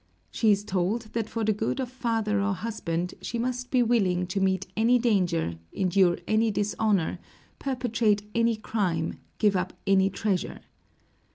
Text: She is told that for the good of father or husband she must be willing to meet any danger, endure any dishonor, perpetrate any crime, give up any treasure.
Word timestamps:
She 0.31 0.49
is 0.51 0.63
told 0.63 1.03
that 1.13 1.29
for 1.29 1.43
the 1.43 1.53
good 1.53 1.79
of 1.79 1.87
father 1.87 2.41
or 2.41 2.55
husband 2.55 3.13
she 3.21 3.37
must 3.37 3.69
be 3.69 3.83
willing 3.83 4.25
to 4.33 4.39
meet 4.39 4.65
any 4.75 4.97
danger, 4.97 5.59
endure 5.71 6.17
any 6.27 6.49
dishonor, 6.49 7.19
perpetrate 7.59 8.27
any 8.33 8.55
crime, 8.55 9.19
give 9.37 9.55
up 9.55 9.73
any 9.85 10.09
treasure. 10.09 10.61